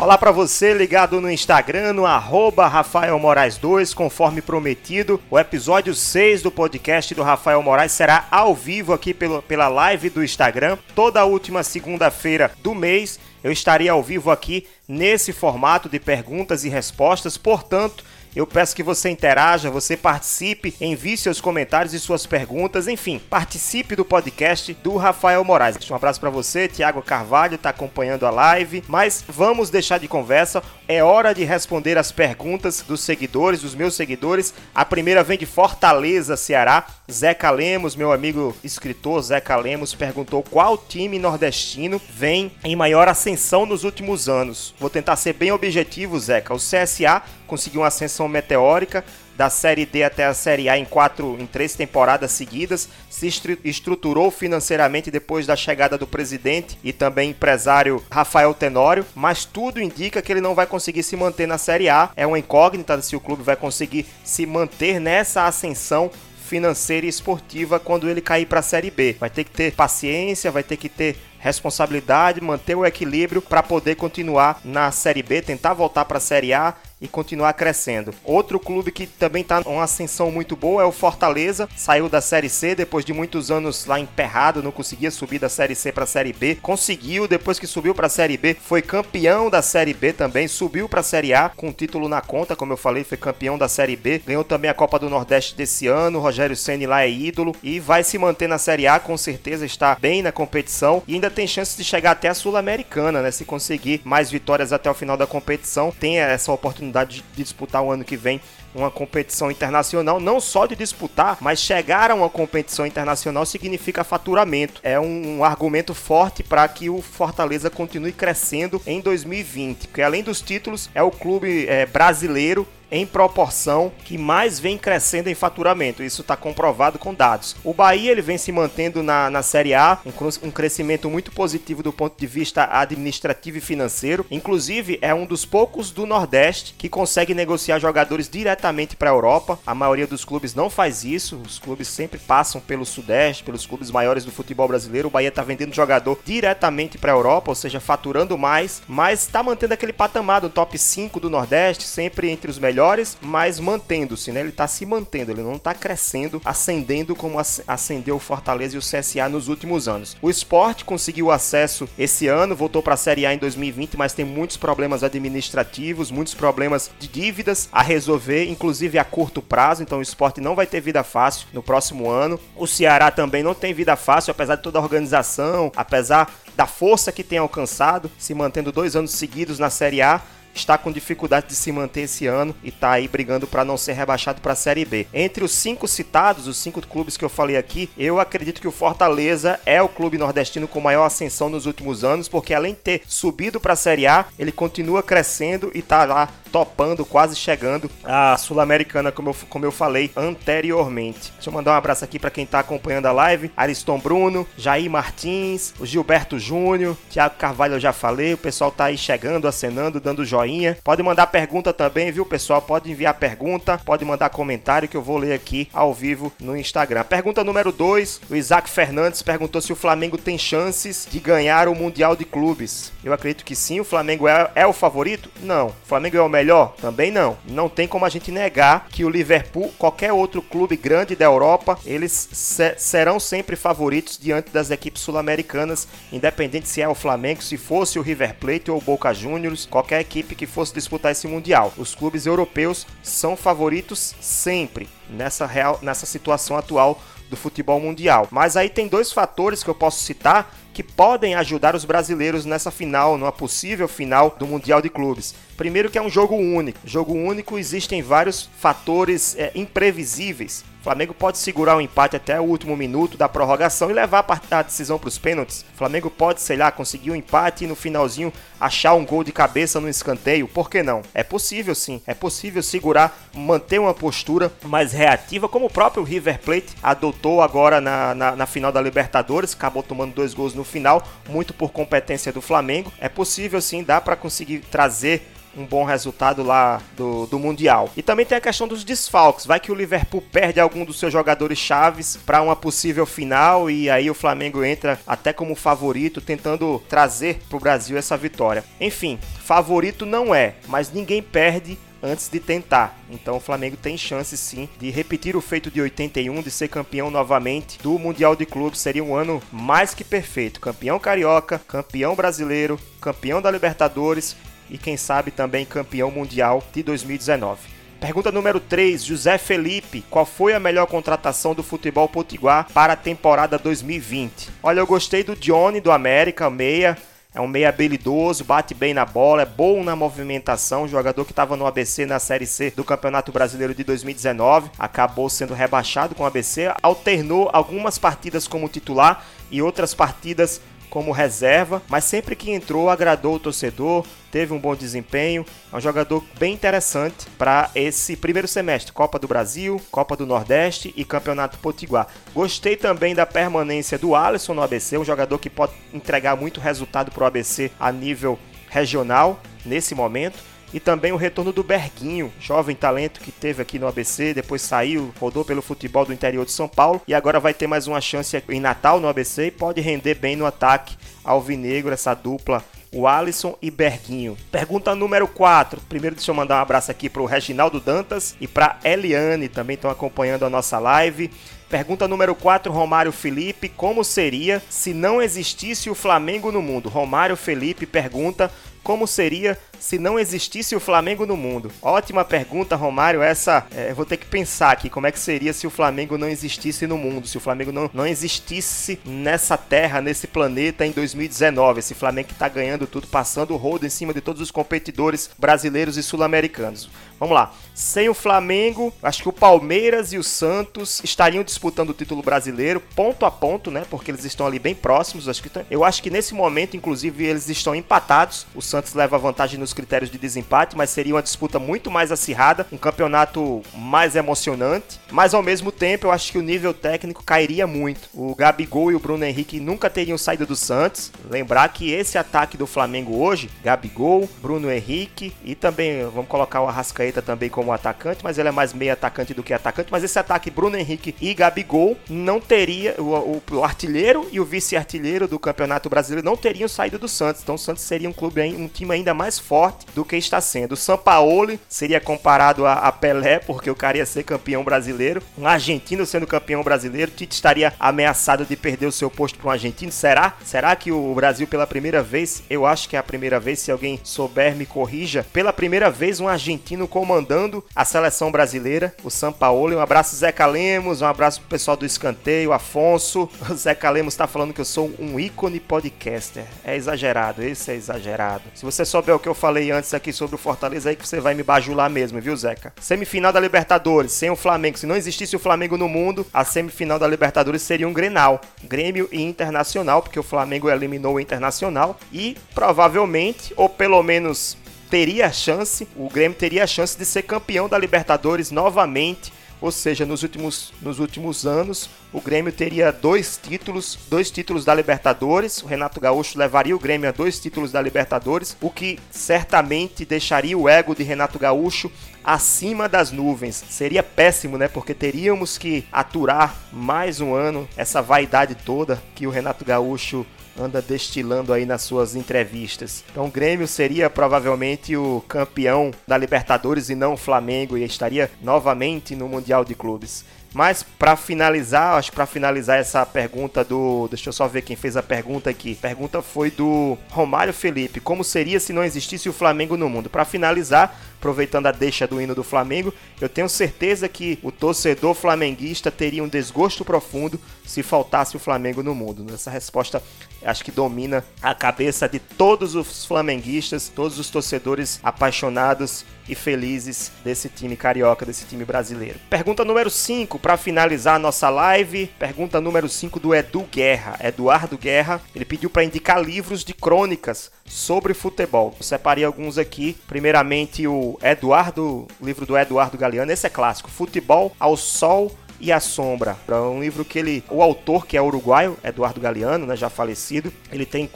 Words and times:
Olá 0.00 0.16
para 0.16 0.32
você 0.32 0.72
ligado 0.72 1.20
no 1.20 1.30
Instagram, 1.30 1.92
no 1.92 2.06
arroba 2.06 2.66
Rafael 2.66 3.18
Moraes 3.18 3.58
2, 3.58 3.92
conforme 3.92 4.40
prometido. 4.40 5.20
O 5.30 5.38
episódio 5.38 5.94
6 5.94 6.40
do 6.40 6.50
podcast 6.50 7.14
do 7.14 7.22
Rafael 7.22 7.62
Moraes 7.62 7.92
será 7.92 8.26
ao 8.30 8.54
vivo 8.54 8.94
aqui 8.94 9.12
pelo, 9.12 9.42
pela 9.42 9.68
live 9.68 10.08
do 10.08 10.24
Instagram, 10.24 10.78
toda 10.94 11.26
última 11.26 11.62
segunda-feira 11.62 12.50
do 12.62 12.74
mês. 12.74 13.20
Eu 13.44 13.52
estaria 13.52 13.92
ao 13.92 14.02
vivo 14.02 14.30
aqui 14.30 14.66
nesse 14.88 15.34
formato 15.34 15.86
de 15.86 16.00
perguntas 16.00 16.64
e 16.64 16.70
respostas, 16.70 17.36
portanto, 17.36 18.02
eu 18.34 18.46
peço 18.46 18.76
que 18.76 18.82
você 18.82 19.10
interaja, 19.10 19.70
você 19.70 19.96
participe, 19.96 20.74
envie 20.80 21.16
seus 21.16 21.40
comentários 21.40 21.92
e 21.94 21.98
suas 21.98 22.26
perguntas, 22.26 22.86
enfim, 22.86 23.20
participe 23.30 23.96
do 23.96 24.04
podcast 24.04 24.72
do 24.74 24.96
Rafael 24.96 25.44
Moraes. 25.44 25.90
Um 25.90 25.94
abraço 25.94 26.20
para 26.20 26.30
você, 26.30 26.68
Tiago 26.68 27.02
Carvalho, 27.02 27.56
está 27.56 27.70
acompanhando 27.70 28.26
a 28.26 28.30
live, 28.30 28.84
mas 28.86 29.24
vamos 29.28 29.70
deixar 29.70 29.98
de 29.98 30.08
conversa, 30.08 30.62
é 30.86 31.02
hora 31.02 31.32
de 31.32 31.44
responder 31.44 31.98
as 31.98 32.10
perguntas 32.12 32.84
dos 32.86 33.00
seguidores, 33.00 33.62
dos 33.62 33.74
meus 33.74 33.94
seguidores. 33.94 34.52
A 34.74 34.84
primeira 34.84 35.22
vem 35.22 35.38
de 35.38 35.46
Fortaleza, 35.46 36.36
Ceará. 36.36 36.86
Zeca 37.10 37.50
Lemos, 37.50 37.96
meu 37.96 38.12
amigo 38.12 38.56
escritor 38.62 39.22
Zeca 39.22 39.56
Lemos, 39.56 39.94
perguntou 39.94 40.42
qual 40.42 40.78
time 40.78 41.18
nordestino 41.18 42.00
vem 42.12 42.52
em 42.64 42.76
maior 42.76 43.08
ascensão 43.08 43.66
nos 43.66 43.84
últimos 43.84 44.28
anos. 44.28 44.74
Vou 44.78 44.90
tentar 44.90 45.16
ser 45.16 45.32
bem 45.32 45.52
objetivo, 45.52 46.18
Zeca. 46.18 46.54
O 46.54 46.58
CSA 46.58 47.22
conseguiu 47.50 47.80
uma 47.80 47.88
ascensão 47.88 48.28
meteórica 48.28 49.04
da 49.36 49.50
Série 49.50 49.84
D 49.84 50.04
até 50.04 50.24
a 50.24 50.32
Série 50.32 50.68
A 50.68 50.78
em 50.78 50.84
quatro, 50.84 51.36
em 51.40 51.46
três 51.46 51.74
temporadas 51.74 52.30
seguidas, 52.30 52.88
se 53.08 53.26
estruturou 53.64 54.30
financeiramente 54.30 55.10
depois 55.10 55.46
da 55.46 55.56
chegada 55.56 55.98
do 55.98 56.06
presidente 56.06 56.78
e 56.84 56.92
também 56.92 57.30
empresário 57.30 58.04
Rafael 58.08 58.54
Tenório, 58.54 59.04
mas 59.16 59.44
tudo 59.44 59.82
indica 59.82 60.22
que 60.22 60.30
ele 60.30 60.40
não 60.40 60.54
vai 60.54 60.66
conseguir 60.66 61.02
se 61.02 61.16
manter 61.16 61.48
na 61.48 61.58
Série 61.58 61.88
A. 61.88 62.10
É 62.16 62.24
uma 62.24 62.38
incógnita 62.38 63.00
se 63.02 63.16
o 63.16 63.20
clube 63.20 63.42
vai 63.42 63.56
conseguir 63.56 64.06
se 64.22 64.46
manter 64.46 65.00
nessa 65.00 65.46
ascensão 65.46 66.10
financeira 66.46 67.06
e 67.06 67.08
esportiva 67.08 67.80
quando 67.80 68.08
ele 68.08 68.20
cair 68.20 68.46
para 68.46 68.60
a 68.60 68.62
Série 68.62 68.90
B. 68.90 69.16
Vai 69.18 69.30
ter 69.30 69.44
que 69.44 69.50
ter 69.50 69.72
paciência, 69.72 70.50
vai 70.50 70.62
ter 70.62 70.76
que 70.76 70.88
ter 70.88 71.16
responsabilidade, 71.38 72.40
manter 72.40 72.74
o 72.74 72.84
equilíbrio 72.84 73.40
para 73.40 73.62
poder 73.62 73.94
continuar 73.94 74.60
na 74.64 74.90
Série 74.90 75.22
B, 75.22 75.40
tentar 75.40 75.72
voltar 75.72 76.04
para 76.04 76.18
a 76.18 76.20
Série 76.20 76.52
A 76.52 76.74
e 77.00 77.08
continuar 77.08 77.52
crescendo. 77.54 78.14
Outro 78.24 78.60
clube 78.60 78.92
que 78.92 79.06
também 79.06 79.42
está 79.42 79.60
uma 79.60 79.84
ascensão 79.84 80.30
muito 80.30 80.54
boa 80.54 80.82
é 80.82 80.84
o 80.84 80.92
Fortaleza, 80.92 81.68
saiu 81.76 82.08
da 82.08 82.20
Série 82.20 82.48
C 82.48 82.74
depois 82.74 83.04
de 83.04 83.12
muitos 83.12 83.50
anos 83.50 83.86
lá 83.86 83.98
emperrado, 83.98 84.62
não 84.62 84.70
conseguia 84.70 85.10
subir 85.10 85.38
da 85.38 85.48
Série 85.48 85.74
C 85.74 85.90
para 85.90 86.04
a 86.04 86.06
Série 86.06 86.32
B, 86.32 86.56
conseguiu 86.56 87.26
depois 87.26 87.58
que 87.58 87.66
subiu 87.66 87.94
para 87.94 88.06
a 88.06 88.10
Série 88.10 88.36
B, 88.36 88.54
foi 88.60 88.82
campeão 88.82 89.48
da 89.48 89.62
Série 89.62 89.94
B 89.94 90.12
também, 90.12 90.46
subiu 90.46 90.88
para 90.88 91.00
a 91.00 91.04
Série 91.04 91.32
A 91.32 91.48
com 91.48 91.72
título 91.72 92.08
na 92.08 92.20
conta, 92.20 92.54
como 92.54 92.72
eu 92.72 92.76
falei, 92.76 93.04
foi 93.04 93.16
campeão 93.16 93.56
da 93.56 93.68
Série 93.68 93.96
B, 93.96 94.20
ganhou 94.26 94.44
também 94.44 94.70
a 94.70 94.74
Copa 94.74 94.98
do 94.98 95.08
Nordeste 95.08 95.54
desse 95.54 95.86
ano, 95.86 96.20
Rogério 96.20 96.56
Ceni 96.56 96.86
lá 96.86 97.02
é 97.02 97.10
ídolo 97.10 97.56
e 97.62 97.80
vai 97.80 98.04
se 98.04 98.18
manter 98.18 98.48
na 98.48 98.58
Série 98.58 98.86
A, 98.86 98.98
com 98.98 99.16
certeza 99.16 99.64
está 99.64 99.94
bem 99.94 100.22
na 100.22 100.32
competição 100.32 101.02
e 101.08 101.14
ainda 101.14 101.30
tem 101.30 101.46
chance 101.46 101.76
de 101.76 101.84
chegar 101.84 102.10
até 102.10 102.28
a 102.28 102.34
Sul-Americana, 102.34 103.22
né? 103.22 103.30
Se 103.30 103.44
conseguir 103.44 104.02
mais 104.04 104.30
vitórias 104.30 104.72
até 104.72 104.90
o 104.90 104.94
final 104.94 105.16
da 105.16 105.26
competição, 105.26 105.92
tem 105.98 106.18
essa 106.18 106.52
oportunidade 106.52 106.89
oportunidade 106.90 107.16
de 107.16 107.24
disputar 107.36 107.82
o 107.82 107.90
ano 107.90 108.04
que 108.04 108.16
vem 108.16 108.40
uma 108.74 108.90
competição 108.90 109.50
internacional, 109.50 110.20
não 110.20 110.40
só 110.40 110.66
de 110.66 110.76
disputar, 110.76 111.38
mas 111.40 111.60
chegar 111.60 112.10
a 112.10 112.14
uma 112.14 112.28
competição 112.28 112.86
internacional 112.86 113.44
significa 113.44 114.04
faturamento. 114.04 114.80
É 114.82 114.98
um, 114.98 115.38
um 115.38 115.44
argumento 115.44 115.94
forte 115.94 116.42
para 116.42 116.66
que 116.68 116.88
o 116.88 117.02
Fortaleza 117.02 117.70
continue 117.70 118.12
crescendo 118.12 118.80
em 118.86 119.00
2020, 119.00 119.88
porque 119.88 120.02
além 120.02 120.22
dos 120.22 120.40
títulos, 120.40 120.90
é 120.94 121.02
o 121.02 121.10
clube 121.10 121.66
é, 121.68 121.86
brasileiro 121.86 122.66
em 122.90 123.06
proporção 123.06 123.92
que 124.04 124.18
mais 124.18 124.58
vem 124.58 124.76
crescendo 124.76 125.28
em 125.28 125.34
faturamento. 125.34 126.02
Isso 126.02 126.22
está 126.22 126.36
comprovado 126.36 126.98
com 126.98 127.14
dados. 127.14 127.54
O 127.62 127.72
Bahia 127.72 128.10
ele 128.10 128.22
vem 128.22 128.36
se 128.36 128.50
mantendo 128.50 129.02
na, 129.02 129.30
na 129.30 129.42
Série 129.42 129.74
A, 129.74 129.98
um, 130.04 130.48
um 130.48 130.50
crescimento 130.50 131.08
muito 131.08 131.30
positivo 131.30 131.82
do 131.82 131.92
ponto 131.92 132.18
de 132.18 132.26
vista 132.26 132.68
administrativo 132.72 133.58
e 133.58 133.60
financeiro. 133.60 134.26
Inclusive, 134.30 134.98
é 135.00 135.14
um 135.14 135.24
dos 135.24 135.44
poucos 135.44 135.90
do 135.90 136.04
Nordeste 136.04 136.74
que 136.76 136.88
consegue 136.88 137.34
negociar 137.34 137.78
jogadores 137.78 138.28
diretamente 138.28 138.59
para 138.96 139.10
a 139.10 139.14
Europa. 139.14 139.58
A 139.66 139.74
maioria 139.74 140.06
dos 140.06 140.24
clubes 140.24 140.54
não 140.54 140.68
faz 140.68 141.04
isso. 141.04 141.40
Os 141.46 141.58
clubes 141.58 141.88
sempre 141.88 142.18
passam 142.18 142.60
pelo 142.60 142.84
Sudeste, 142.84 143.44
pelos 143.44 143.66
clubes 143.66 143.90
maiores 143.90 144.24
do 144.24 144.32
futebol 144.32 144.68
brasileiro. 144.68 145.08
O 145.08 145.10
Bahia 145.10 145.28
está 145.28 145.42
vendendo 145.42 145.74
jogador 145.74 146.18
diretamente 146.24 146.98
para 146.98 147.12
a 147.12 147.16
Europa, 147.16 147.50
ou 147.50 147.54
seja, 147.54 147.80
faturando 147.80 148.36
mais, 148.36 148.82
mas 148.86 149.22
está 149.22 149.42
mantendo 149.42 149.74
aquele 149.74 149.92
patamar 149.92 150.40
do 150.40 150.50
top 150.50 150.76
5 150.78 151.18
do 151.20 151.30
Nordeste, 151.30 151.84
sempre 151.84 152.30
entre 152.30 152.50
os 152.50 152.58
melhores 152.58 153.00
mas 153.22 153.60
mantendo-se, 153.60 154.32
né? 154.32 154.40
Ele 154.40 154.52
tá 154.52 154.66
se 154.66 154.84
mantendo, 154.84 155.30
ele 155.30 155.42
não 155.42 155.58
tá 155.58 155.74
crescendo, 155.74 156.40
ascendendo 156.44 157.14
como 157.14 157.38
ascendeu 157.38 158.16
o 158.16 158.20
Fortaleza 158.20 158.74
e 158.74 158.78
o 158.78 158.82
CSA 158.82 159.28
nos 159.28 159.48
últimos 159.48 159.88
anos. 159.88 160.16
O 160.20 160.30
esporte 160.30 160.84
conseguiu 160.84 161.30
acesso 161.30 161.88
esse 161.98 162.26
ano, 162.26 162.56
voltou 162.56 162.82
para 162.82 162.94
a 162.94 162.96
Série 162.96 163.26
A 163.26 163.34
em 163.34 163.38
2020, 163.38 163.96
mas 163.96 164.12
tem 164.12 164.24
muitos 164.24 164.56
problemas 164.56 165.02
administrativos, 165.02 166.10
muitos 166.10 166.34
problemas 166.34 166.90
de 166.98 167.08
dívidas 167.08 167.68
a 167.72 167.82
resolver, 167.82 168.49
inclusive 168.50 168.98
a 168.98 169.04
curto 169.04 169.40
prazo, 169.40 169.82
então 169.82 169.98
o 169.98 170.02
esporte 170.02 170.40
não 170.40 170.54
vai 170.54 170.66
ter 170.66 170.80
vida 170.80 171.02
fácil 171.02 171.46
no 171.52 171.62
próximo 171.62 172.08
ano. 172.08 172.38
O 172.56 172.66
Ceará 172.66 173.10
também 173.10 173.42
não 173.42 173.54
tem 173.54 173.72
vida 173.72 173.96
fácil, 173.96 174.30
apesar 174.30 174.56
de 174.56 174.62
toda 174.62 174.78
a 174.78 174.82
organização, 174.82 175.72
apesar 175.76 176.32
da 176.56 176.66
força 176.66 177.12
que 177.12 177.24
tem 177.24 177.38
alcançado, 177.38 178.10
se 178.18 178.34
mantendo 178.34 178.72
dois 178.72 178.96
anos 178.96 179.12
seguidos 179.12 179.58
na 179.58 179.70
Série 179.70 180.02
A 180.02 180.20
está 180.54 180.76
com 180.76 180.90
dificuldade 180.90 181.48
de 181.48 181.54
se 181.54 181.70
manter 181.72 182.02
esse 182.02 182.26
ano 182.26 182.54
e 182.62 182.68
está 182.68 182.92
aí 182.92 183.08
brigando 183.08 183.46
para 183.46 183.64
não 183.64 183.76
ser 183.76 183.92
rebaixado 183.92 184.40
para 184.40 184.52
a 184.52 184.56
Série 184.56 184.84
B. 184.84 185.06
Entre 185.12 185.44
os 185.44 185.52
cinco 185.52 185.86
citados, 185.86 186.46
os 186.46 186.56
cinco 186.56 186.80
clubes 186.86 187.16
que 187.16 187.24
eu 187.24 187.28
falei 187.28 187.56
aqui, 187.56 187.90
eu 187.96 188.20
acredito 188.20 188.60
que 188.60 188.68
o 188.68 188.72
Fortaleza 188.72 189.60
é 189.64 189.80
o 189.80 189.88
clube 189.88 190.18
nordestino 190.18 190.68
com 190.68 190.80
maior 190.80 191.04
ascensão 191.04 191.48
nos 191.48 191.66
últimos 191.66 192.04
anos, 192.04 192.28
porque 192.28 192.54
além 192.54 192.74
de 192.74 192.80
ter 192.80 193.02
subido 193.06 193.60
para 193.60 193.74
a 193.74 193.76
Série 193.76 194.06
A, 194.06 194.26
ele 194.38 194.52
continua 194.52 195.02
crescendo 195.02 195.70
e 195.74 195.78
está 195.78 196.04
lá 196.04 196.28
topando, 196.50 197.04
quase 197.04 197.36
chegando 197.36 197.90
à 198.04 198.36
Sul-Americana, 198.36 199.12
como 199.12 199.30
eu, 199.30 199.36
como 199.48 199.64
eu 199.64 199.72
falei 199.72 200.10
anteriormente. 200.16 201.32
Deixa 201.34 201.48
eu 201.48 201.52
mandar 201.52 201.72
um 201.72 201.76
abraço 201.76 202.04
aqui 202.04 202.18
para 202.18 202.30
quem 202.30 202.44
está 202.44 202.60
acompanhando 202.60 203.06
a 203.06 203.12
live: 203.12 203.50
Ariston 203.56 203.98
Bruno, 203.98 204.46
Jair 204.56 204.90
Martins, 204.90 205.72
o 205.78 205.86
Gilberto 205.86 206.38
Júnior, 206.38 206.96
Thiago 207.08 207.36
Carvalho, 207.36 207.74
eu 207.74 207.80
já 207.80 207.92
falei. 207.92 208.34
O 208.34 208.38
pessoal 208.38 208.70
tá 208.70 208.86
aí 208.86 208.98
chegando, 208.98 209.48
acenando, 209.48 210.00
dando 210.00 210.24
joinha. 210.24 210.76
Pode 210.82 211.02
mandar 211.02 211.26
pergunta 211.28 211.72
também, 211.72 212.10
viu, 212.10 212.26
pessoal? 212.26 212.60
Pode 212.60 212.90
enviar 212.90 213.14
pergunta, 213.14 213.80
pode 213.84 214.04
mandar 214.04 214.30
comentário 214.30 214.88
que 214.88 214.96
eu 214.96 215.02
vou 215.02 215.18
ler 215.18 215.32
aqui 215.32 215.68
ao 215.72 215.94
vivo 215.94 216.32
no 216.40 216.56
Instagram. 216.56 217.04
Pergunta 217.04 217.44
número 217.44 217.72
2: 217.72 218.22
o 218.30 218.36
Isaac 218.36 218.68
Fernandes 218.68 219.22
perguntou 219.22 219.60
se 219.60 219.72
o 219.72 219.76
Flamengo 219.76 220.18
tem 220.18 220.36
chances 220.36 221.06
de 221.10 221.18
ganhar 221.18 221.68
o 221.68 221.74
Mundial 221.74 222.16
de 222.16 222.24
Clubes. 222.24 222.92
Eu 223.04 223.12
acredito 223.12 223.44
que 223.44 223.54
sim. 223.54 223.80
O 223.80 223.84
Flamengo 223.84 224.26
é, 224.28 224.50
é 224.54 224.66
o 224.66 224.72
favorito? 224.72 225.30
Não. 225.42 225.68
O 225.68 225.74
Flamengo 225.84 226.16
é 226.16 226.22
o 226.22 226.28
melhor 226.28 226.39
melhor? 226.40 226.74
Também 226.80 227.10
não. 227.10 227.36
Não 227.44 227.68
tem 227.68 227.86
como 227.86 228.04
a 228.04 228.08
gente 228.08 228.32
negar 228.32 228.88
que 228.88 229.04
o 229.04 229.10
Liverpool, 229.10 229.72
qualquer 229.78 230.12
outro 230.12 230.40
clube 230.40 230.76
grande 230.76 231.14
da 231.14 231.26
Europa, 231.26 231.78
eles 231.84 232.28
se 232.32 232.74
serão 232.78 233.20
sempre 233.20 233.56
favoritos 233.56 234.18
diante 234.18 234.50
das 234.50 234.70
equipes 234.70 235.02
sul-americanas, 235.02 235.86
independente 236.10 236.68
se 236.68 236.80
é 236.80 236.88
o 236.88 236.94
Flamengo, 236.94 237.42
se 237.42 237.58
fosse 237.58 237.98
o 237.98 238.02
River 238.02 238.34
Plate 238.36 238.70
ou 238.70 238.78
o 238.78 238.80
Boca 238.80 239.12
Juniors, 239.12 239.66
qualquer 239.66 240.00
equipe 240.00 240.34
que 240.34 240.46
fosse 240.46 240.72
disputar 240.72 241.12
esse 241.12 241.28
mundial. 241.28 241.72
Os 241.76 241.94
clubes 241.94 242.24
europeus 242.24 242.86
são 243.02 243.36
favoritos 243.36 244.14
sempre 244.20 244.88
nessa 245.08 245.46
real, 245.46 245.78
nessa 245.82 246.06
situação 246.06 246.56
atual 246.56 247.00
do 247.28 247.36
futebol 247.36 247.78
mundial. 247.80 248.26
Mas 248.30 248.56
aí 248.56 248.68
tem 248.68 248.88
dois 248.88 249.12
fatores 249.12 249.62
que 249.62 249.70
eu 249.70 249.74
posso 249.74 250.02
citar 250.02 250.54
que 250.72 250.82
podem 250.82 251.34
ajudar 251.34 251.74
os 251.74 251.84
brasileiros 251.84 252.44
nessa 252.44 252.70
final, 252.70 253.18
numa 253.18 253.32
possível 253.32 253.86
final 253.88 254.34
do 254.38 254.46
Mundial 254.46 254.80
de 254.80 254.88
Clubes. 254.88 255.34
Primeiro 255.60 255.90
que 255.90 255.98
é 255.98 256.02
um 256.02 256.08
jogo 256.08 256.36
único. 256.36 256.78
Jogo 256.86 257.12
único 257.12 257.58
existem 257.58 258.00
vários 258.00 258.48
fatores 258.58 259.36
é, 259.36 259.52
imprevisíveis. 259.54 260.64
O 260.80 260.82
Flamengo 260.82 261.12
pode 261.12 261.36
segurar 261.36 261.76
o 261.76 261.82
empate 261.82 262.16
até 262.16 262.40
o 262.40 262.44
último 262.44 262.74
minuto 262.74 263.18
da 263.18 263.28
prorrogação 263.28 263.90
e 263.90 263.92
levar 263.92 264.24
a 264.50 264.62
decisão 264.62 264.98
para 264.98 265.08
os 265.08 265.18
pênaltis. 265.18 265.66
O 265.74 265.76
Flamengo 265.76 266.08
pode, 266.08 266.40
sei 266.40 266.56
lá, 266.56 266.72
conseguir 266.72 267.10
um 267.10 267.14
empate 267.14 267.64
e 267.64 267.66
no 267.66 267.76
finalzinho 267.76 268.32
achar 268.58 268.94
um 268.94 269.04
gol 269.04 269.22
de 269.22 269.32
cabeça 269.32 269.78
no 269.78 269.88
escanteio. 269.90 270.48
Por 270.48 270.70
que 270.70 270.82
não? 270.82 271.02
É 271.12 271.22
possível 271.22 271.74
sim. 271.74 272.00
É 272.06 272.14
possível 272.14 272.62
segurar, 272.62 273.28
manter 273.34 273.78
uma 273.78 273.92
postura 273.92 274.50
mais 274.64 274.94
reativa, 274.94 275.46
como 275.46 275.66
o 275.66 275.70
próprio 275.70 276.02
River 276.02 276.40
Plate 276.40 276.74
adotou 276.82 277.42
agora 277.42 277.82
na, 277.82 278.14
na, 278.14 278.34
na 278.34 278.46
final 278.46 278.72
da 278.72 278.80
Libertadores. 278.80 279.52
Acabou 279.52 279.82
tomando 279.82 280.14
dois 280.14 280.32
gols 280.32 280.54
no 280.54 280.64
final, 280.64 281.06
muito 281.28 281.52
por 281.52 281.70
competência 281.70 282.32
do 282.32 282.40
Flamengo. 282.40 282.90
É 282.98 283.10
possível 283.10 283.60
sim, 283.60 283.84
dá 283.84 284.00
para 284.00 284.16
conseguir 284.16 284.60
trazer 284.60 285.20
um 285.56 285.64
bom 285.64 285.84
resultado 285.84 286.42
lá 286.42 286.80
do, 286.96 287.26
do 287.26 287.38
Mundial. 287.38 287.90
E 287.96 288.02
também 288.02 288.26
tem 288.26 288.38
a 288.38 288.40
questão 288.40 288.68
dos 288.68 288.84
desfalques. 288.84 289.46
Vai 289.46 289.60
que 289.60 289.72
o 289.72 289.74
Liverpool 289.74 290.22
perde 290.22 290.60
algum 290.60 290.84
dos 290.84 290.98
seus 290.98 291.12
jogadores 291.12 291.58
chaves 291.58 292.16
para 292.24 292.42
uma 292.42 292.56
possível 292.56 293.06
final 293.06 293.70
e 293.70 293.90
aí 293.90 294.10
o 294.10 294.14
Flamengo 294.14 294.64
entra 294.64 294.98
até 295.06 295.32
como 295.32 295.54
favorito, 295.54 296.20
tentando 296.20 296.82
trazer 296.88 297.40
para 297.48 297.56
o 297.56 297.60
Brasil 297.60 297.96
essa 297.96 298.16
vitória. 298.16 298.64
Enfim, 298.80 299.18
favorito 299.44 300.06
não 300.06 300.34
é, 300.34 300.54
mas 300.68 300.92
ninguém 300.92 301.22
perde 301.22 301.78
antes 302.02 302.28
de 302.28 302.40
tentar. 302.40 302.98
Então 303.10 303.36
o 303.36 303.40
Flamengo 303.40 303.76
tem 303.76 303.96
chance 303.96 304.36
sim 304.36 304.68
de 304.78 304.90
repetir 304.90 305.36
o 305.36 305.40
feito 305.40 305.70
de 305.70 305.80
81, 305.80 306.42
de 306.42 306.50
ser 306.50 306.68
campeão 306.68 307.10
novamente 307.10 307.78
do 307.82 307.98
Mundial 307.98 308.34
de 308.34 308.46
Clubes. 308.46 308.80
Seria 308.80 309.04
um 309.04 309.14
ano 309.14 309.42
mais 309.52 309.94
que 309.94 310.04
perfeito. 310.04 310.60
Campeão 310.60 310.98
carioca, 310.98 311.58
campeão 311.58 312.14
brasileiro, 312.14 312.78
campeão 313.00 313.42
da 313.42 313.50
Libertadores 313.50 314.36
e 314.70 314.78
quem 314.78 314.96
sabe 314.96 315.30
também 315.30 315.66
campeão 315.66 316.10
mundial 316.10 316.62
de 316.72 316.82
2019. 316.82 317.80
Pergunta 318.00 318.32
número 318.32 318.58
3, 318.58 319.04
José 319.04 319.36
Felipe. 319.36 320.02
Qual 320.08 320.24
foi 320.24 320.54
a 320.54 320.60
melhor 320.60 320.86
contratação 320.86 321.54
do 321.54 321.62
futebol 321.62 322.08
potiguar 322.08 322.66
para 322.72 322.94
a 322.94 322.96
temporada 322.96 323.58
2020? 323.58 324.48
Olha, 324.62 324.80
eu 324.80 324.86
gostei 324.86 325.22
do 325.22 325.36
Johnny 325.36 325.80
do 325.80 325.92
América, 325.92 326.48
meia. 326.48 326.96
É 327.32 327.40
um 327.40 327.46
meia 327.46 327.68
habilidoso, 327.68 328.42
bate 328.42 328.74
bem 328.74 328.92
na 328.92 329.04
bola, 329.04 329.42
é 329.42 329.46
bom 329.46 329.84
na 329.84 329.94
movimentação. 329.94 330.88
Jogador 330.88 331.24
que 331.24 331.30
estava 331.30 331.56
no 331.56 331.66
ABC 331.66 332.04
na 332.06 332.18
Série 332.18 332.46
C 332.46 332.72
do 332.72 332.82
Campeonato 332.82 333.30
Brasileiro 333.30 333.72
de 333.72 333.84
2019, 333.84 334.70
acabou 334.76 335.28
sendo 335.28 335.54
rebaixado 335.54 336.14
com 336.14 336.24
o 336.24 336.26
ABC, 336.26 336.72
alternou 336.82 337.48
algumas 337.52 337.98
partidas 337.98 338.48
como 338.48 338.68
titular 338.68 339.24
e 339.48 339.62
outras 339.62 339.94
partidas 339.94 340.60
como 340.90 341.12
reserva, 341.12 341.80
mas 341.88 342.04
sempre 342.04 342.36
que 342.36 342.50
entrou 342.50 342.90
agradou 342.90 343.36
o 343.36 343.38
torcedor, 343.38 344.04
teve 344.30 344.52
um 344.52 344.58
bom 344.58 344.74
desempenho, 344.74 345.46
é 345.72 345.76
um 345.76 345.80
jogador 345.80 346.22
bem 346.38 346.52
interessante 346.52 347.26
para 347.38 347.70
esse 347.74 348.16
primeiro 348.16 348.48
semestre, 348.48 348.92
Copa 348.92 349.18
do 349.18 349.28
Brasil, 349.28 349.80
Copa 349.90 350.16
do 350.16 350.26
Nordeste 350.26 350.92
e 350.96 351.04
Campeonato 351.04 351.58
Potiguar. 351.58 352.08
Gostei 352.34 352.76
também 352.76 353.14
da 353.14 353.24
permanência 353.24 353.96
do 353.96 354.14
Alisson 354.14 354.54
no 354.54 354.62
ABC, 354.62 354.98
um 354.98 355.04
jogador 355.04 355.38
que 355.38 355.48
pode 355.48 355.72
entregar 355.94 356.36
muito 356.36 356.60
resultado 356.60 357.10
para 357.10 357.24
o 357.24 357.26
ABC 357.26 357.70
a 357.78 357.92
nível 357.92 358.38
regional 358.68 359.40
nesse 359.64 359.94
momento 359.94 360.49
e 360.72 360.80
também 360.80 361.12
o 361.12 361.16
retorno 361.16 361.52
do 361.52 361.62
Berguinho, 361.62 362.32
jovem 362.40 362.76
talento 362.76 363.20
que 363.20 363.32
teve 363.32 363.62
aqui 363.62 363.78
no 363.78 363.86
ABC, 363.86 364.34
depois 364.34 364.62
saiu, 364.62 365.12
rodou 365.18 365.44
pelo 365.44 365.62
futebol 365.62 366.04
do 366.04 366.12
interior 366.12 366.44
de 366.44 366.52
São 366.52 366.68
Paulo 366.68 367.02
e 367.06 367.14
agora 367.14 367.40
vai 367.40 367.54
ter 367.54 367.66
mais 367.66 367.86
uma 367.86 368.00
chance 368.00 368.42
em 368.48 368.60
Natal 368.60 369.00
no 369.00 369.08
ABC 369.08 369.46
e 369.46 369.50
pode 369.50 369.80
render 369.80 370.14
bem 370.14 370.36
no 370.36 370.46
ataque 370.46 370.96
alvinegro, 371.24 371.92
essa 371.92 372.14
dupla 372.14 372.64
o 372.92 373.06
Alisson 373.06 373.56
e 373.62 373.70
Berguinho. 373.70 374.36
Pergunta 374.50 374.94
número 374.94 375.28
4. 375.28 375.80
Primeiro 375.88 376.16
deixa 376.16 376.30
eu 376.30 376.34
mandar 376.34 376.58
um 376.58 376.62
abraço 376.62 376.90
aqui 376.90 377.08
para 377.08 377.22
o 377.22 377.26
Reginaldo 377.26 377.80
Dantas 377.80 378.36
e 378.40 378.48
para 378.48 378.78
Eliane, 378.84 379.48
também 379.48 379.74
estão 379.74 379.90
acompanhando 379.90 380.44
a 380.44 380.50
nossa 380.50 380.78
live. 380.78 381.30
Pergunta 381.68 382.08
número 382.08 382.34
4, 382.34 382.72
Romário 382.72 383.12
Felipe, 383.12 383.68
como 383.68 384.02
seria 384.02 384.60
se 384.68 384.92
não 384.92 385.22
existisse 385.22 385.88
o 385.88 385.94
Flamengo 385.94 386.50
no 386.50 386.60
mundo? 386.60 386.88
Romário 386.88 387.36
Felipe 387.36 387.86
pergunta 387.86 388.50
como 388.82 389.06
seria 389.06 389.56
se 389.80 389.98
não 389.98 390.18
existisse 390.18 390.76
o 390.76 390.80
Flamengo 390.80 391.26
no 391.26 391.36
mundo? 391.36 391.72
Ótima 391.82 392.24
pergunta, 392.24 392.76
Romário. 392.76 393.22
Essa 393.22 393.66
é, 393.74 393.92
vou 393.92 394.04
ter 394.04 394.18
que 394.18 394.26
pensar 394.26 394.70
aqui 394.70 394.90
como 394.90 395.06
é 395.06 395.12
que 395.12 395.18
seria 395.18 395.52
se 395.52 395.66
o 395.66 395.70
Flamengo 395.70 396.18
não 396.18 396.28
existisse 396.28 396.86
no 396.86 396.98
mundo, 396.98 397.26
se 397.26 397.36
o 397.36 397.40
Flamengo 397.40 397.72
não, 397.72 397.90
não 397.92 398.06
existisse 398.06 399.00
nessa 399.04 399.56
terra, 399.56 400.00
nesse 400.00 400.26
planeta 400.26 400.86
em 400.86 400.92
2019. 400.92 401.80
Esse 401.80 401.94
Flamengo 401.94 402.28
que 402.28 402.34
está 402.34 402.48
ganhando 402.48 402.86
tudo, 402.86 403.06
passando 403.06 403.54
o 403.54 403.56
rodo 403.56 403.86
em 403.86 403.90
cima 403.90 404.12
de 404.12 404.20
todos 404.20 404.42
os 404.42 404.50
competidores 404.50 405.30
brasileiros 405.38 405.96
e 405.96 406.02
sul-americanos. 406.02 406.90
Vamos 407.18 407.34
lá. 407.34 407.52
Sem 407.74 408.08
o 408.08 408.14
Flamengo, 408.14 408.92
acho 409.02 409.22
que 409.22 409.28
o 409.28 409.32
Palmeiras 409.32 410.12
e 410.12 410.16
o 410.18 410.24
Santos 410.24 411.02
estariam 411.04 411.44
disputando 411.44 411.90
o 411.90 411.94
título 411.94 412.22
brasileiro 412.22 412.80
ponto 412.80 413.26
a 413.26 413.30
ponto, 413.30 413.70
né? 413.70 413.84
Porque 413.90 414.10
eles 414.10 414.24
estão 414.24 414.46
ali 414.46 414.58
bem 414.58 414.74
próximos. 414.74 415.28
Acho 415.28 415.42
que 415.42 415.50
eu 415.70 415.84
acho 415.84 416.02
que 416.02 416.08
nesse 416.08 416.32
momento, 416.32 416.78
inclusive, 416.78 417.24
eles 417.24 417.48
estão 417.50 417.74
empatados. 417.74 418.46
O 418.54 418.62
Santos 418.62 418.94
leva 418.94 419.18
vantagem 419.18 419.60
nos 419.60 419.69
critérios 419.72 420.10
de 420.10 420.18
desempate, 420.18 420.76
mas 420.76 420.90
seria 420.90 421.14
uma 421.14 421.22
disputa 421.22 421.58
muito 421.58 421.90
mais 421.90 422.12
acirrada, 422.12 422.66
um 422.72 422.76
campeonato 422.76 423.62
mais 423.74 424.16
emocionante. 424.16 425.00
Mas 425.10 425.34
ao 425.34 425.42
mesmo 425.42 425.72
tempo, 425.72 426.06
eu 426.06 426.12
acho 426.12 426.32
que 426.32 426.38
o 426.38 426.42
nível 426.42 426.72
técnico 426.72 427.22
cairia 427.24 427.66
muito. 427.66 428.08
O 428.14 428.34
Gabigol 428.34 428.90
e 428.90 428.94
o 428.94 429.00
Bruno 429.00 429.24
Henrique 429.24 429.60
nunca 429.60 429.90
teriam 429.90 430.18
saído 430.18 430.46
do 430.46 430.56
Santos. 430.56 431.12
Lembrar 431.28 431.68
que 431.68 431.90
esse 431.90 432.18
ataque 432.18 432.56
do 432.56 432.66
Flamengo 432.66 433.16
hoje, 433.16 433.50
Gabigol, 433.62 434.28
Bruno 434.40 434.70
Henrique 434.70 435.32
e 435.44 435.54
também 435.54 436.04
vamos 436.04 436.28
colocar 436.28 436.60
o 436.60 436.68
Arrascaeta 436.68 437.22
também 437.22 437.48
como 437.48 437.72
atacante, 437.72 438.22
mas 438.22 438.38
ele 438.38 438.48
é 438.48 438.52
mais 438.52 438.72
meio 438.72 438.92
atacante 438.92 439.34
do 439.34 439.42
que 439.42 439.52
atacante. 439.52 439.90
Mas 439.90 440.04
esse 440.04 440.18
ataque 440.18 440.50
Bruno 440.50 440.76
Henrique 440.76 441.14
e 441.20 441.34
Gabigol 441.34 441.96
não 442.08 442.40
teria 442.40 442.94
o, 442.98 443.02
o, 443.02 443.42
o 443.52 443.64
artilheiro 443.64 444.28
e 444.32 444.40
o 444.40 444.44
vice-artilheiro 444.44 445.28
do 445.28 445.38
Campeonato 445.38 445.88
Brasileiro 445.88 446.24
não 446.24 446.36
teriam 446.36 446.68
saído 446.68 446.98
do 446.98 447.08
Santos. 447.08 447.42
Então 447.42 447.54
o 447.54 447.58
Santos 447.58 447.82
seria 447.82 448.08
um 448.08 448.12
clube 448.12 448.40
um 448.42 448.68
time 448.68 448.94
ainda 448.94 449.12
mais 449.12 449.38
forte 449.38 449.59
do 449.94 450.04
que 450.04 450.16
está 450.16 450.40
sendo. 450.40 450.72
O 450.72 450.76
Sampaoli 450.76 451.60
seria 451.68 452.00
comparado 452.00 452.66
a, 452.66 452.74
a 452.74 452.92
Pelé 452.92 453.38
porque 453.38 453.70
o 453.70 453.74
cara 453.74 453.98
ia 453.98 454.06
ser 454.06 454.22
campeão 454.22 454.64
brasileiro. 454.64 455.22
Um 455.36 455.46
argentino 455.46 456.06
sendo 456.06 456.26
campeão 456.26 456.62
brasileiro, 456.62 457.10
Tite 457.10 457.34
estaria 457.34 457.72
ameaçado 457.78 458.44
de 458.44 458.56
perder 458.56 458.86
o 458.86 458.92
seu 458.92 459.10
posto 459.10 459.38
para 459.38 459.48
um 459.48 459.52
argentino. 459.52 459.92
Será? 459.92 460.34
Será 460.44 460.74
que 460.76 460.92
o 460.92 461.14
Brasil 461.14 461.46
pela 461.46 461.66
primeira 461.66 462.02
vez, 462.02 462.42
eu 462.48 462.64
acho 462.66 462.88
que 462.88 462.96
é 462.96 462.98
a 462.98 463.02
primeira 463.02 463.40
vez, 463.40 463.58
se 463.58 463.70
alguém 463.70 464.00
souber 464.02 464.54
me 464.54 464.66
corrija, 464.66 465.26
pela 465.32 465.52
primeira 465.52 465.90
vez 465.90 466.20
um 466.20 466.28
argentino 466.28 466.86
comandando 466.86 467.64
a 467.74 467.84
seleção 467.84 468.30
brasileira, 468.30 468.94
o 469.02 469.10
Sampaoli. 469.10 469.74
Um 469.74 469.80
abraço, 469.80 470.16
Zeca 470.16 470.46
Lemos, 470.46 471.02
um 471.02 471.06
abraço 471.06 471.40
pro 471.40 471.50
pessoal 471.50 471.76
do 471.76 471.86
Escanteio, 471.86 472.52
Afonso. 472.52 473.28
O 473.48 473.54
Zeca 473.54 473.90
Lemos 473.90 474.14
tá 474.14 474.26
falando 474.26 474.52
que 474.52 474.60
eu 474.60 474.64
sou 474.64 474.90
um 474.98 475.18
ícone 475.18 475.60
podcaster. 475.60 476.44
É 476.64 476.76
exagerado, 476.76 477.42
esse 477.42 477.70
é 477.70 477.74
exagerado. 477.74 478.44
Se 478.54 478.64
você 478.64 478.84
souber 478.84 479.14
o 479.14 479.18
que 479.18 479.28
eu 479.28 479.34
falei 479.50 479.72
antes 479.72 479.92
aqui 479.92 480.12
sobre 480.12 480.36
o 480.36 480.38
Fortaleza, 480.38 480.90
aí 480.90 480.94
que 480.94 481.04
você 481.04 481.18
vai 481.18 481.34
me 481.34 481.42
bajular 481.42 481.90
mesmo, 481.90 482.20
viu, 482.20 482.36
Zeca? 482.36 482.72
Semifinal 482.80 483.32
da 483.32 483.40
Libertadores, 483.40 484.12
sem 484.12 484.30
o 484.30 484.36
Flamengo. 484.36 484.78
Se 484.78 484.86
não 484.86 484.94
existisse 484.94 485.34
o 485.34 485.40
Flamengo 485.40 485.76
no 485.76 485.88
mundo, 485.88 486.24
a 486.32 486.44
semifinal 486.44 487.00
da 487.00 487.08
Libertadores 487.08 487.60
seria 487.60 487.88
um 487.88 487.92
Grenal. 487.92 488.40
Grêmio 488.62 489.08
e 489.10 489.20
Internacional, 489.20 490.02
porque 490.02 490.20
o 490.20 490.22
Flamengo 490.22 490.70
eliminou 490.70 491.14
o 491.14 491.20
Internacional 491.20 491.98
e 492.12 492.36
provavelmente, 492.54 493.52
ou 493.56 493.68
pelo 493.68 494.00
menos 494.04 494.56
teria 494.88 495.26
a 495.26 495.32
chance, 495.32 495.88
o 495.96 496.08
Grêmio 496.08 496.38
teria 496.38 496.62
a 496.62 496.68
chance 496.68 496.96
de 496.96 497.04
ser 497.04 497.22
campeão 497.22 497.68
da 497.68 497.76
Libertadores 497.76 498.52
novamente. 498.52 499.32
Ou 499.60 499.72
seja, 499.72 500.06
nos 500.06 500.22
últimos, 500.22 500.72
nos 500.80 501.00
últimos 501.00 501.44
anos, 501.44 501.90
o 502.12 502.20
Grêmio 502.20 502.52
teria 502.52 502.90
dois 502.90 503.38
títulos, 503.40 503.98
dois 504.08 504.30
títulos 504.30 504.64
da 504.64 504.74
Libertadores. 504.74 505.62
O 505.62 505.66
Renato 505.66 506.00
Gaúcho 506.00 506.38
levaria 506.38 506.74
o 506.74 506.78
Grêmio 506.78 507.08
a 507.08 507.12
dois 507.12 507.38
títulos 507.38 507.70
da 507.70 507.80
Libertadores, 507.80 508.56
o 508.60 508.70
que 508.70 508.98
certamente 509.10 510.04
deixaria 510.04 510.58
o 510.58 510.68
ego 510.68 510.94
de 510.94 511.02
Renato 511.02 511.38
Gaúcho 511.38 511.90
acima 512.24 512.88
das 512.88 513.12
nuvens. 513.12 513.62
Seria 513.68 514.02
péssimo, 514.02 514.58
né? 514.58 514.66
Porque 514.66 514.92
teríamos 514.92 515.56
que 515.56 515.84
aturar 515.92 516.56
mais 516.72 517.20
um 517.20 517.34
ano 517.34 517.68
essa 517.76 518.02
vaidade 518.02 518.54
toda 518.54 519.00
que 519.14 519.26
o 519.26 519.30
Renato 519.30 519.64
Gaúcho 519.64 520.26
anda 520.58 520.82
destilando 520.82 521.52
aí 521.52 521.64
nas 521.64 521.82
suas 521.82 522.14
entrevistas. 522.14 523.04
Então 523.10 523.26
o 523.26 523.30
Grêmio 523.30 523.66
seria 523.66 524.10
provavelmente 524.10 524.96
o 524.96 525.24
campeão 525.28 525.90
da 526.06 526.18
Libertadores 526.18 526.90
e 526.90 526.94
não 526.94 527.14
o 527.14 527.16
Flamengo 527.16 527.78
e 527.78 527.84
estaria 527.84 528.30
novamente 528.42 529.14
no 529.14 529.28
Mundial 529.28 529.64
de 529.64 529.74
Clubes. 529.74 530.24
Mas 530.52 530.82
para 530.82 531.14
finalizar, 531.16 531.96
acho 531.96 532.10
que 532.10 532.16
para 532.16 532.26
finalizar 532.26 532.78
essa 532.78 533.06
pergunta 533.06 533.62
do, 533.62 534.08
deixa 534.08 534.28
eu 534.28 534.32
só 534.32 534.48
ver 534.48 534.62
quem 534.62 534.74
fez 534.74 534.96
a 534.96 535.02
pergunta 535.02 535.48
aqui. 535.48 535.76
A 535.78 535.82
pergunta 535.82 536.20
foi 536.22 536.50
do 536.50 536.98
Romário 537.10 537.52
Felipe. 537.52 538.00
Como 538.00 538.24
seria 538.24 538.58
se 538.58 538.72
não 538.72 538.82
existisse 538.82 539.28
o 539.28 539.32
Flamengo 539.32 539.76
no 539.76 539.88
mundo? 539.88 540.10
Para 540.10 540.24
finalizar, 540.24 540.98
aproveitando 541.20 541.66
a 541.66 541.72
deixa 541.72 542.06
do 542.06 542.18
hino 542.18 542.34
do 542.34 542.42
Flamengo, 542.42 542.92
eu 543.20 543.28
tenho 543.28 543.48
certeza 543.48 544.08
que 544.08 544.38
o 544.42 544.50
torcedor 544.50 545.14
flamenguista 545.14 545.90
teria 545.90 546.24
um 546.24 546.28
desgosto 546.28 546.82
profundo 546.82 547.38
se 547.66 547.82
faltasse 547.82 548.36
o 548.36 548.40
Flamengo 548.40 548.82
no 548.82 548.94
mundo. 548.94 549.26
Essa 549.32 549.50
resposta 549.50 550.02
acho 550.42 550.64
que 550.64 550.72
domina 550.72 551.22
a 551.42 551.54
cabeça 551.54 552.08
de 552.08 552.18
todos 552.18 552.74
os 552.74 553.04
flamenguistas, 553.04 553.92
todos 553.94 554.18
os 554.18 554.30
torcedores 554.30 554.98
apaixonados 555.02 556.06
e 556.26 556.34
felizes 556.34 557.12
desse 557.22 557.48
time 557.50 557.76
carioca, 557.76 558.24
desse 558.24 558.46
time 558.46 558.64
brasileiro. 558.64 559.18
Pergunta 559.28 559.64
número 559.64 559.90
5 559.90 560.38
para 560.38 560.56
finalizar 560.56 561.16
a 561.16 561.18
nossa 561.18 561.50
live. 561.50 562.06
Pergunta 562.18 562.60
número 562.60 562.88
5 562.88 563.20
do 563.20 563.34
Edu 563.34 563.68
Guerra. 563.70 564.18
Eduardo 564.22 564.78
Guerra, 564.78 565.20
ele 565.34 565.44
pediu 565.44 565.68
para 565.68 565.84
indicar 565.84 566.22
livros 566.22 566.64
de 566.64 566.72
crônicas 566.72 567.50
sobre 567.70 568.12
futebol. 568.12 568.74
Eu 568.76 568.84
separei 568.84 569.24
alguns 569.24 569.56
aqui. 569.56 569.96
Primeiramente 570.08 570.86
o 570.86 571.16
Eduardo, 571.22 572.06
livro 572.20 572.44
do 572.44 572.58
Eduardo 572.58 572.98
Galeano, 572.98 573.30
esse 573.30 573.46
é 573.46 573.50
clássico, 573.50 573.88
Futebol 573.88 574.52
ao 574.58 574.76
Sol 574.76 575.30
e 575.60 575.70
a 575.70 575.78
Sombra. 575.78 576.36
É 576.48 576.54
um 576.54 576.80
livro 576.80 577.04
que 577.04 577.18
ele, 577.18 577.44
o 577.48 577.62
autor 577.62 578.06
que 578.06 578.16
é 578.16 578.22
uruguaio, 578.22 578.76
Eduardo 578.82 579.20
Galeano, 579.20 579.66
né, 579.66 579.76
já 579.76 579.88
falecido, 579.88 580.52
ele 580.72 580.84
tem 580.84 581.08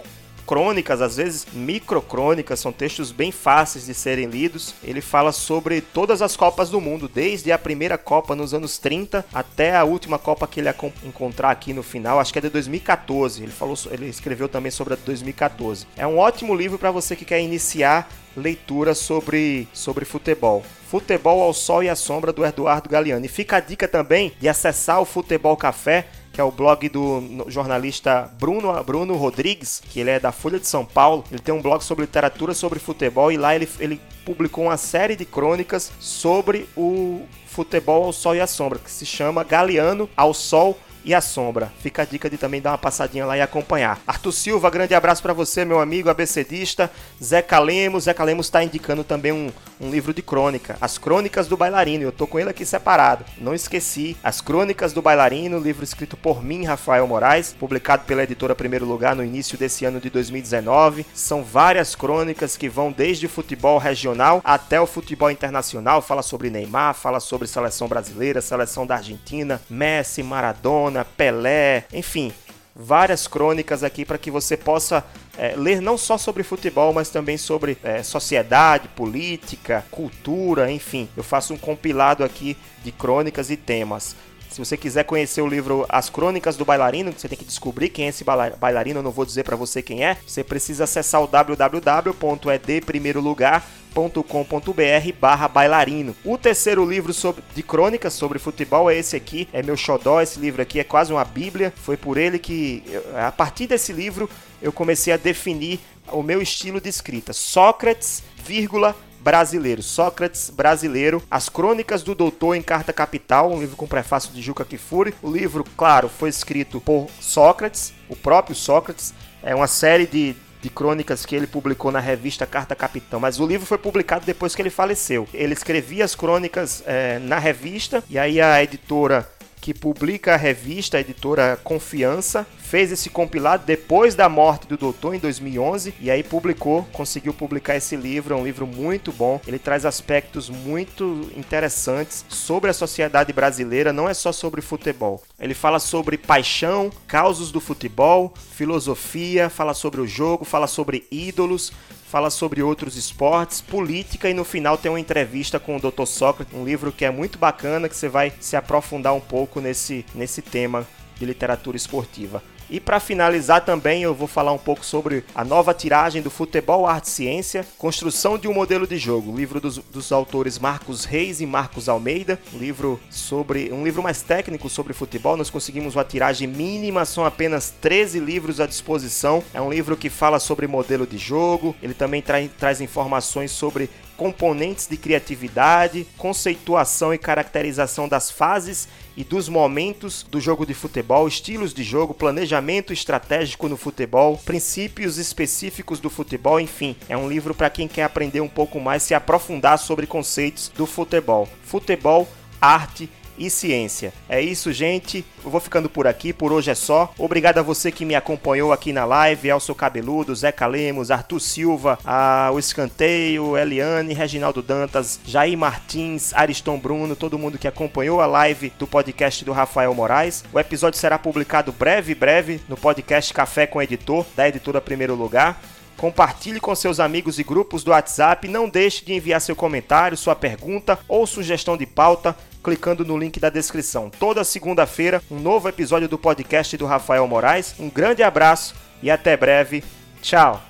crônicas, 0.47 1.01
às 1.01 1.17
vezes 1.17 1.47
microcrônicas, 1.53 2.61
são 2.61 2.73
textos 2.73 3.11
bem 3.11 3.33
fáceis 3.33 3.87
de 3.87 3.95
serem 3.95 4.27
lidos. 4.27 4.75
Ele 4.83 5.01
fala 5.01 5.33
sobre 5.33 5.81
todas 5.81 6.23
as 6.23 6.37
Copas 6.37 6.71
do 6.71 6.81
Mundo, 6.81 7.09
desde 7.13 7.51
a 7.53 7.59
primeira 7.59 7.99
Copa 7.99 8.35
nos 8.35 8.55
anos 8.55 8.79
30 8.79 9.25
até 9.33 9.77
a 9.77 9.85
última 9.85 10.19
Copa 10.19 10.47
que 10.47 10.61
ele 10.61 10.69
encontrar 11.05 11.51
aqui 11.51 11.73
no 11.73 11.83
final, 11.83 12.19
acho 12.19 12.33
que 12.33 12.39
é 12.39 12.43
de 12.43 12.49
2014. 12.49 13.43
Ele 13.43 13.53
falou, 13.53 13.77
ele 13.91 14.09
escreveu 14.09 14.49
também 14.49 14.71
sobre 14.71 14.95
a 14.95 14.97
2014. 14.97 15.87
É 15.97 16.07
um 16.07 16.19
ótimo 16.19 16.55
livro 16.55 16.79
para 16.79 16.91
você 16.91 17.17
que 17.17 17.25
quer 17.25 17.41
iniciar 17.41 18.09
leitura 18.37 18.95
sobre, 18.95 19.69
sobre 19.73 20.05
futebol. 20.05 20.65
Futebol 20.89 21.43
ao 21.43 21.55
Sol 21.55 21.83
e 21.83 21.89
à 21.89 21.97
Sombra 21.97 22.33
do 22.33 22.45
Eduardo 22.45 22.89
Galeani. 22.89 23.29
Fica 23.29 23.57
a 23.57 23.61
dica 23.61 23.87
também 23.87 24.33
de 24.41 24.49
acessar 24.49 25.01
o 25.01 25.05
Futebol 25.05 25.57
Café, 25.57 26.07
que 26.35 26.41
é 26.41 26.45
o 26.45 26.51
blog 26.51 26.89
do 26.89 27.45
jornalista 27.47 28.29
Bruno, 28.41 28.83
Bruno 28.83 29.15
Rodrigues, 29.15 29.81
que 29.89 30.01
ele 30.01 30.11
é 30.11 30.19
da 30.19 30.33
Folha 30.33 30.59
de 30.59 30.67
São 30.67 30.85
Paulo. 30.85 31.25
Ele 31.31 31.41
tem 31.41 31.55
um 31.55 31.63
blog 31.63 31.81
sobre 31.83 32.05
literatura 32.05 32.53
sobre 32.53 32.81
futebol 32.81 33.31
e 33.31 33.37
lá 33.37 33.55
ele, 33.55 33.69
ele 33.79 34.01
publicou 34.25 34.65
uma 34.65 34.77
série 34.77 35.15
de 35.15 35.25
crônicas 35.25 35.93
sobre 36.01 36.69
o 36.77 37.23
futebol 37.47 38.05
ao 38.05 38.13
sol 38.13 38.35
e 38.35 38.41
à 38.41 38.49
sombra, 38.49 38.81
que 38.81 38.91
se 38.91 39.07
chama 39.07 39.45
Galeano 39.45 40.11
ao 40.17 40.35
Sol 40.35 40.77
e 41.05 41.15
a 41.15 41.21
Sombra. 41.21 41.73
Fica 41.81 42.03
a 42.03 42.05
dica 42.05 42.31
de 42.31 42.39
também 42.39 42.61
dar 42.61 42.71
uma 42.71 42.79
passadinha 42.79 43.27
lá 43.27 43.37
e 43.37 43.41
acompanhar. 43.41 44.01
Arthur 44.07 44.33
Silva, 44.33 44.71
grande 44.71 44.95
abraço 44.95 45.23
para 45.23 45.33
você, 45.33 45.65
meu 45.65 45.81
amigo 45.81 46.09
abecedista. 46.09 46.91
Zeca 47.23 47.59
Lemos, 47.59 48.05
Zeca 48.05 48.25
Lemos 48.25 48.47
está 48.47 48.65
indicando 48.65 49.05
também 49.05 49.33
um, 49.33 49.51
um 49.81 49.91
livro 49.91 50.15
de 50.15 50.23
crônica, 50.23 50.77
As 50.81 50.97
Crônicas 50.97 51.47
do 51.47 51.57
Bailarino. 51.57 52.05
Eu 52.05 52.13
tô 52.13 52.27
com 52.27 52.39
ele 52.39 52.51
aqui 52.51 52.65
separado. 52.65 53.25
Não 53.39 53.55
esqueci. 53.55 54.17
As 54.23 54.41
Crônicas 54.41 54.93
do 54.93 55.03
Bailarino, 55.03 55.59
livro 55.59 55.85
escrito 55.85 56.17
por 56.17 56.43
mim, 56.43 56.65
Rafael 56.65 57.07
Moraes, 57.07 57.55
publicado 57.59 58.05
pela 58.05 58.23
editora 58.23 58.55
Primeiro 58.55 58.87
Lugar 58.87 59.15
no 59.15 59.25
início 59.25 59.59
desse 59.59 59.85
ano 59.85 60.01
de 60.01 60.09
2019. 60.09 61.05
São 61.13 61.43
várias 61.43 61.95
crônicas 61.95 62.57
que 62.57 62.69
vão 62.69 62.91
desde 62.91 63.27
o 63.27 63.29
futebol 63.29 63.79
regional 63.79 64.41
até 64.45 64.81
o 64.81 64.87
futebol 64.87 65.31
internacional. 65.31 66.01
Fala 66.01 66.23
sobre 66.23 66.51
Neymar, 66.51 66.95
fala 66.95 67.21
sobre 67.21 67.47
seleção 67.47 67.89
brasileira, 67.89 68.41
seleção 68.41 68.87
da 68.87 68.97
Argentina, 68.97 69.61
Messi, 69.69 70.23
Maradona 70.23 70.94
Maradona, 70.95 71.05
Pelé, 71.05 71.85
enfim, 71.93 72.33
várias 72.75 73.27
crônicas 73.27 73.83
aqui 73.83 74.05
para 74.05 74.17
que 74.17 74.31
você 74.31 74.57
possa 74.57 75.05
é, 75.37 75.57
ler 75.57 75.83
não 75.83 75.99
só 75.99 76.17
sobre 76.17 76.45
futebol, 76.45 76.93
mas 76.93 77.09
também 77.09 77.37
sobre 77.37 77.77
é, 77.83 78.05
sociedade, 78.05 78.87
política, 78.89 79.85
cultura, 79.91 80.71
enfim. 80.71 81.09
Eu 81.17 81.25
faço 81.25 81.53
um 81.53 81.59
compilado 81.59 82.23
aqui 82.23 82.57
de 82.85 82.93
crônicas 82.93 83.51
e 83.51 83.57
temas. 83.57 84.15
Se 84.49 84.61
você 84.61 84.77
quiser 84.77 85.03
conhecer 85.03 85.43
o 85.43 85.49
livro 85.49 85.85
As 85.89 86.09
Crônicas 86.09 86.57
do 86.57 86.65
Bailarino, 86.65 87.13
você 87.13 87.29
tem 87.29 87.37
que 87.37 87.45
descobrir 87.45 87.89
quem 87.89 88.07
é 88.07 88.11
esse 88.11 88.23
bailarino, 88.23 89.01
eu 89.01 89.03
não 89.03 89.11
vou 89.11 89.27
dizer 89.27 89.43
para 89.43 89.57
você 89.57 89.83
quem 89.83 90.05
é. 90.05 90.17
Você 90.25 90.45
precisa 90.45 90.85
acessar 90.85 91.21
o 91.21 91.27
www.edprimeirolugar.com 91.27 93.84
com.br 93.95 95.13
barra 95.21 95.49
bailarino. 95.49 96.17
O 96.25 96.37
terceiro 96.37 96.85
livro 96.85 97.13
sobre, 97.13 97.43
de 97.55 97.63
crônicas 97.63 98.13
sobre 98.13 98.39
futebol 98.39 98.91
é 98.91 98.97
esse 98.97 99.15
aqui, 99.15 99.49
é 99.53 99.63
meu 99.63 99.77
xodó, 99.77 100.21
esse 100.21 100.39
livro 100.41 100.61
aqui 100.61 100.81
é 100.81 100.85
quase 100.85 101.13
uma 101.13 101.25
bíblia, 101.25 101.73
foi 101.77 101.97
por 101.97 102.19
ele 102.19 102.39
que, 102.39 102.83
a 103.15 103.31
partir 103.31 103.67
desse 103.67 103.93
livro, 103.93 104.29
eu 104.61 104.73
comecei 104.73 105.13
a 105.13 105.17
definir 105.17 105.81
o 106.13 106.23
meu 106.23 106.43
estilo 106.43 106.81
de 106.81 106.89
escrita. 106.89 107.33
Sócrates, 107.33 108.23
vírgula, 108.45 108.97
brasileiro. 109.25 109.83
Sócrates 109.83 110.51
brasileiro. 110.51 111.23
As 111.31 111.49
Crônicas 111.49 112.03
do 112.03 112.15
Doutor 112.15 112.55
em 112.55 112.63
Carta 112.63 112.93
Capital, 112.93 113.51
um 113.51 113.59
livro 113.59 113.75
com 113.75 113.87
prefácio 113.87 114.33
de 114.33 114.43
Juca 114.43 114.65
Kifuri. 114.65 115.15
O 115.23 115.31
livro, 115.31 115.65
claro, 115.77 116.11
foi 116.11 116.29
escrito 116.29 116.81
por 116.81 117.09
Sócrates, 117.21 117.95
o 118.09 118.15
próprio 118.15 118.55
Sócrates. 118.55 119.15
É 119.43 119.55
uma 119.55 119.67
série 119.67 120.07
de, 120.07 120.37
de 120.65 120.71
crônicas 120.71 121.27
que 121.27 121.37
ele 121.37 121.47
publicou 121.47 121.93
na 121.93 122.01
revista 122.01 122.47
Carta 122.47 122.75
Capitão, 122.75 123.21
mas 123.21 123.39
o 123.39 123.47
livro 123.47 123.67
foi 123.67 123.77
publicado 123.77 124.25
depois 124.25 124.55
que 124.55 124.63
ele 124.63 124.71
faleceu. 124.71 125.29
Ele 125.35 125.53
escrevia 125.53 126.07
as 126.07 126.15
crônicas 126.15 126.83
é, 126.87 127.19
na 127.19 127.39
revista 127.39 128.03
e 128.09 128.19
aí 128.19 128.41
a 128.41 128.63
editora 128.63 129.29
que 129.65 129.73
publica 129.73 130.35
a 130.35 130.37
revista, 130.37 130.99
a 130.99 131.01
editora 131.01 131.59
Confiança, 131.65 132.47
fez 132.59 132.93
esse 132.93 133.09
compilado 133.09 133.65
depois 133.65 134.15
da 134.15 134.29
morte 134.29 134.67
do 134.67 134.77
doutor 134.77 135.15
em 135.15 135.19
2011 135.19 135.95
e 135.99 136.11
aí 136.11 136.23
publicou, 136.23 136.87
conseguiu 136.93 137.33
publicar 137.33 137.75
esse 137.75 137.97
livro, 137.97 138.35
é 138.35 138.37
um 138.37 138.45
livro 138.45 138.67
muito 138.67 139.11
bom. 139.11 139.41
Ele 139.47 139.59
traz 139.59 139.87
aspectos 139.87 140.51
muito 140.51 141.31
interessantes 141.35 142.27
sobre 142.29 142.69
a 142.69 142.75
sociedade 142.75 143.33
brasileira, 143.33 143.91
não 143.91 144.07
é 144.07 144.13
só 144.13 144.33
sobre 144.33 144.61
futebol. 144.61 145.23
Ele 145.41 145.55
fala 145.55 145.79
sobre 145.79 146.19
paixão, 146.19 146.91
causos 147.07 147.51
do 147.51 147.59
futebol, 147.59 148.35
filosofia, 148.37 149.49
fala 149.49 149.73
sobre 149.73 150.03
o 150.03 150.07
jogo, 150.07 150.45
fala 150.45 150.67
sobre 150.67 151.07
ídolos, 151.11 151.73
fala 152.15 152.31
sobre 152.31 152.63
outros 152.63 152.95
esportes, 152.95 153.61
política 153.61 154.31
e 154.31 154.35
no 154.35 154.45
final 154.45 154.79
tem 154.79 154.89
uma 154.89 155.01
entrevista 155.01 155.59
com 155.59 155.77
o 155.77 155.81
Dr. 155.81 156.07
Sócrates, 156.07 156.57
um 156.57 156.65
livro 156.65 156.93
que 156.93 157.05
é 157.05 157.11
muito 157.11 157.41
bacana 157.41 157.89
que 157.89 157.97
você 157.97 158.09
vai 158.09 158.33
se 158.39 158.55
aprofundar 158.55 159.13
um 159.13 159.21
pouco 159.21 159.61
nesse, 159.61 160.07
nesse 160.15 160.41
tema 160.41 160.87
de 161.19 161.27
literatura 161.27 161.77
esportiva. 161.77 162.41
E 162.71 162.81
para 162.81 162.99
finalizar 162.99 163.65
também 163.65 164.03
eu 164.03 164.15
vou 164.15 164.27
falar 164.27 164.53
um 164.53 164.59
pouco 164.59 164.85
sobre 164.85 165.25
a 165.35 165.45
nova 165.45 165.75
tiragem 165.75 166.23
do 166.23 166.31
Futebol 166.31 166.87
Arte 166.87 167.09
Ciência, 167.09 167.67
Construção 167.79 168.39
de 168.39 168.49
um 168.49 168.55
Modelo 168.55 168.87
de 168.87 168.97
Jogo, 168.97 169.37
livro 169.37 169.61
dos, 169.61 169.79
dos, 169.79 170.13
autores 170.13 170.59
Marcos 170.59 171.05
Reis 171.05 171.41
e 171.41 171.47
Marcos 171.47 171.89
Almeida, 171.89 172.39
um 172.55 172.59
livro 172.59 172.99
sobre 173.11 173.73
um 173.73 173.85
livro 173.85 174.03
mais 174.03 174.23
técnico 174.23 174.69
sobre 174.69 174.93
futebol. 174.93 175.37
Nós 175.37 175.51
conseguimos 175.51 175.95
uma 175.95 176.05
tiragem 176.05 176.49
mínima, 176.49 177.05
são 177.05 177.25
apenas 177.25 177.73
13 177.81 178.19
livros 178.21 178.61
à 178.61 178.67
disposição. 178.67 179.43
É 179.53 179.61
um 179.61 179.71
livro 179.71 179.97
que 179.97 180.09
fala 180.09 180.39
sobre 180.39 180.67
modelo 180.67 181.07
de 181.07 181.19
jogo, 181.19 181.77
ele 181.83 181.95
também 181.95 182.23
tra 182.23 182.35
traz 182.59 182.81
informações 182.81 183.51
sobre 183.51 183.91
componentes 184.17 184.87
de 184.87 184.97
criatividade, 184.97 186.07
conceituação 186.17 187.13
e 187.13 187.19
caracterização 187.19 188.09
das 188.09 188.31
fases 188.31 188.89
e 189.17 189.25
dos 189.25 189.49
momentos 189.49 190.25
do 190.31 190.41
jogo 190.41 190.67
de 190.67 190.75
futebol, 190.75 191.29
estilos 191.29 191.73
de 191.73 191.83
jogo, 191.83 192.15
planejamento 192.15 192.93
estratégico 192.93 193.69
no 193.69 193.77
futebol, 193.77 194.39
princípios 194.45 195.19
específicos 195.19 196.01
do 196.01 196.11
futebol, 196.11 196.61
enfim, 196.61 196.97
é 197.09 197.17
um 197.17 197.29
livro 197.29 197.55
para 197.55 197.71
quem 197.71 197.89
quer 197.89 198.05
aprender 198.05 198.41
um 198.41 198.49
pouco 198.49 198.81
mais, 198.81 199.03
se 199.03 199.15
aprofundar 199.15 199.79
sobre 199.79 200.07
conceitos 200.07 200.71
do 200.77 200.87
futebol. 200.87 201.49
Futebol, 201.63 202.29
arte 202.61 203.09
e 203.39 203.51
ciência. 203.51 204.13
É 204.29 204.41
isso, 204.41 204.73
gente. 204.73 205.25
Eu 205.45 205.51
vou 205.51 205.61
ficando 205.61 205.89
por 205.89 206.07
aqui. 206.07 206.33
Por 206.33 206.53
hoje 206.53 206.71
é 206.71 206.75
só. 206.75 207.13
Obrigado 207.19 207.59
a 207.59 207.63
você 207.63 207.91
que 207.91 208.05
me 208.05 208.15
acompanhou 208.15 208.73
aqui 208.73 208.93
na 208.93 209.05
live. 209.05 209.49
Elcio 209.49 209.75
Cabeludo, 209.75 210.35
Zeca 210.35 210.67
Lemos, 210.67 211.11
Arthur 211.11 211.41
Silva, 211.41 211.99
a, 212.05 212.51
o 212.53 212.59
Escanteio, 212.59 213.57
Eliane, 213.57 214.15
Reginaldo 214.15 214.63
Dantas, 214.63 215.21
Jair 215.25 215.57
Martins, 215.57 216.33
Ariston 216.35 216.79
Bruno, 216.79 217.17
todo 217.17 217.39
mundo 217.39 217.59
que 217.59 217.69
acompanhou 217.69 218.21
a 218.21 218.27
live 218.27 218.73
do 218.79 218.87
podcast 218.87 219.45
do 219.45 219.53
Rafael 219.53 219.95
Moraes. 219.95 220.45
O 220.53 220.59
episódio 220.59 220.99
será 220.99 221.19
publicado 221.19 221.73
breve, 221.73 222.15
breve 222.15 222.61
no 222.69 222.77
podcast 222.77 223.33
Café 223.33 223.67
com 223.67 223.83
Editor, 223.83 224.25
da 224.37 224.49
editora 224.49 224.81
Primeiro 224.81 225.15
Lugar. 225.15 225.61
Compartilhe 225.97 226.61
com 226.61 226.75
seus 226.75 226.99
amigos 226.99 227.39
e 227.39 227.45
grupos 227.45 227.85
do 227.85 227.93
WhatsApp. 227.93 228.49
Não 228.49 228.69
deixe 228.69 229.05
de 229.05 229.15
enviar 229.15 229.41
seu 229.41 229.55
comentário, 229.55 230.17
sua 230.17 230.35
pergunta 230.35 230.99
ou 231.09 231.27
sugestão 231.27 231.77
de 231.77 231.87
pauta 231.87 232.37
clicando 232.65 233.05
no 233.05 233.19
link 233.19 233.39
da 233.39 233.51
descrição. 233.51 234.11
Toda 234.11 234.43
segunda-feira, 234.43 235.23
um 235.31 235.39
novo 235.39 235.69
episódio 235.69 236.09
do 236.09 236.19
podcast 236.19 236.77
do 236.77 236.87
Rafael 236.87 237.29
Moraes. 237.29 237.75
Um 237.79 237.91
grande 237.91 238.23
abraço 238.23 238.75
e 239.03 239.11
até 239.11 239.37
breve. 239.37 239.85
Tchau! 240.23 240.63